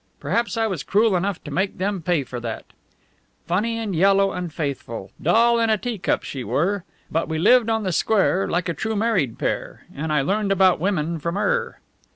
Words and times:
Perhaps 0.19 0.57
I 0.57 0.65
was 0.65 0.81
cruel 0.81 1.15
enough 1.15 1.43
to 1.43 1.51
make 1.51 1.77
them 1.77 2.01
pay 2.01 2.23
for 2.23 2.39
that. 2.39 2.65
"'Funny 3.45 3.77
an' 3.77 3.93
yellow 3.93 4.33
an' 4.33 4.49
faithful 4.49 5.11
Doll 5.21 5.59
in 5.59 5.69
a 5.69 5.77
teacup 5.77 6.23
she 6.23 6.43
were, 6.43 6.83
But 7.11 7.29
we 7.29 7.37
lived 7.37 7.69
on 7.69 7.83
the 7.83 7.91
square, 7.91 8.47
like 8.47 8.67
a 8.67 8.73
true 8.73 8.95
married 8.95 9.37
pair, 9.37 9.83
An' 9.93 10.09
I 10.09 10.23
learned 10.23 10.51
about 10.51 10.79
women 10.79 11.19
from 11.19 11.37
'er!' 11.37 11.77